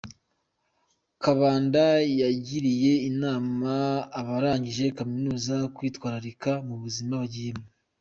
Kabanda 1.23 1.85
yagiriye 2.21 2.93
inama 3.09 3.71
abarangije 4.19 4.85
Kaminuza 4.97 5.55
kwitwararika 5.75 6.51
mu 6.67 6.75
buzima 6.83 7.13
bagiyemo. 7.23 7.65